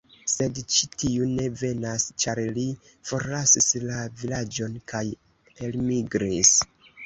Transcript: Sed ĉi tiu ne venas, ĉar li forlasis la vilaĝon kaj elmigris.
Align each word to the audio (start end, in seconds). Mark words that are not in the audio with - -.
Sed 0.35 0.59
ĉi 0.75 0.87
tiu 1.01 1.27
ne 1.33 1.45
venas, 1.59 2.07
ĉar 2.23 2.41
li 2.57 2.65
forlasis 3.11 3.69
la 3.87 4.01
vilaĝon 4.25 4.83
kaj 4.95 5.07
elmigris. 5.69 6.61